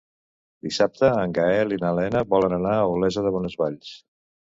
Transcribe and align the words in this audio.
Dissabte 0.67 1.09
en 1.25 1.35
Gaël 1.37 1.75
i 1.77 1.79
na 1.83 1.91
Lena 1.99 2.23
volen 2.31 2.57
anar 2.57 2.73
a 2.79 2.87
Olesa 2.95 3.25
de 3.27 3.33
Bonesvalls. 3.37 3.93